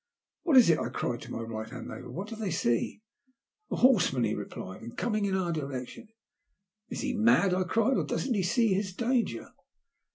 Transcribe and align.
"What 0.41 0.57
is 0.57 0.67
it?" 0.71 0.79
I 0.79 0.89
cried 0.89 1.21
to 1.21 1.31
my 1.31 1.41
right 1.43 1.69
hand 1.69 1.87
neigh 1.87 2.01
bour." 2.01 2.09
What 2.09 2.27
do 2.27 2.35
they 2.35 2.49
see?" 2.49 3.03
''A 3.71 3.77
horseman/' 3.77 4.25
he 4.25 4.33
replied, 4.33 4.81
"and 4.81 4.97
coming 4.97 5.25
in 5.25 5.35
our 5.37 5.51
direction." 5.51 6.07
"Is 6.89 7.01
he 7.01 7.13
mad?" 7.13 7.53
I 7.53 7.65
cried, 7.65 7.97
"or 7.97 8.03
doesn't 8.03 8.33
he 8.33 8.41
see 8.41 8.73
his 8.73 8.93
danger 8.95 9.53